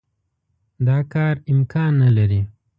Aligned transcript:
دا 0.87 0.97
کار 1.13 1.35
امکان 1.51 1.91
نه 2.03 2.09
لري. 2.17 2.41